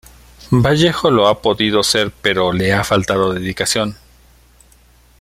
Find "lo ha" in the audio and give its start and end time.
1.11-1.43